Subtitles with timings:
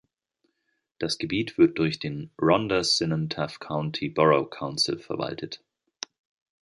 [0.97, 5.63] Das Gebiet wird durch den "Rhondda Cynon Taf County Borough Council" verwaltet.